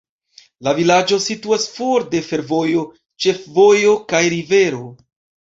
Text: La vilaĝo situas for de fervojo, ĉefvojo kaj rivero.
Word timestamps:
La 0.67 0.71
vilaĝo 0.77 1.19
situas 1.25 1.65
for 1.73 2.07
de 2.15 2.21
fervojo, 2.31 2.87
ĉefvojo 3.27 3.95
kaj 4.15 4.25
rivero. 4.37 4.83